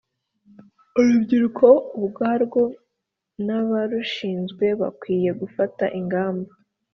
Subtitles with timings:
[0.99, 1.67] Urubyiruko
[1.99, 2.61] ubwarwo
[3.45, 6.51] n’abarushinzwe bakwiye gufata ingamba